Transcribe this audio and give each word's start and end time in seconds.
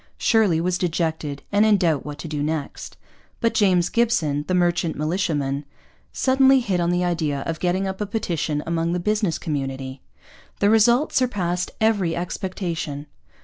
Shirley 0.17 0.59
was 0.59 0.79
dejected 0.79 1.43
and 1.51 1.63
in 1.63 1.77
doubt 1.77 2.03
what 2.03 2.17
to 2.17 2.27
do 2.27 2.41
next. 2.41 2.97
But 3.39 3.53
James 3.53 3.87
Gibson, 3.89 4.45
the 4.47 4.55
merchant 4.55 4.95
militiaman, 4.95 5.63
suddenly 6.11 6.59
hit 6.59 6.79
on 6.79 6.89
the 6.89 7.03
idea 7.05 7.41
of 7.41 7.59
getting 7.59 7.85
up 7.85 8.01
a 8.01 8.07
petition 8.07 8.63
among 8.65 8.93
the 8.93 8.99
business 8.99 9.37
community. 9.37 10.01
The 10.59 10.71
result 10.71 11.13
surpassed 11.13 11.69
every 11.79 12.15
expectation. 12.15 13.05